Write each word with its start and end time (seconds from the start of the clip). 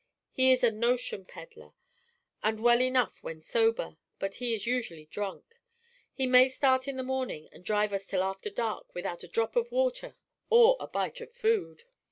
He 0.31 0.51
is 0.51 0.63
a 0.63 0.71
notion 0.71 1.25
peddler, 1.25 1.73
and 2.41 2.59
well 2.59 2.81
enough 2.81 3.21
when 3.21 3.43
sober, 3.43 3.97
but 4.17 4.37
he 4.37 4.55
is 4.55 4.65
usually 4.65 5.05
drunk. 5.05 5.59
He 6.11 6.25
may 6.25 6.49
start 6.49 6.87
in 6.87 6.97
the 6.97 7.03
morning 7.03 7.47
and 7.51 7.63
drive 7.63 7.93
us 7.93 8.07
till 8.07 8.23
after 8.23 8.49
dark 8.49 8.95
without 8.95 9.21
a 9.21 9.27
drop 9.27 9.55
of 9.55 9.71
water 9.71 10.15
or 10.49 10.75
bite 10.87 11.21
of 11.21 11.31
food." 11.31 11.83